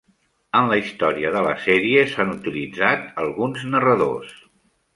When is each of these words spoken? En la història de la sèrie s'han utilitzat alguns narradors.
En 0.59 0.69
la 0.71 0.77
història 0.79 1.33
de 1.35 1.43
la 1.49 1.51
sèrie 1.67 2.07
s'han 2.15 2.33
utilitzat 2.39 3.07
alguns 3.27 3.69
narradors. 3.77 4.37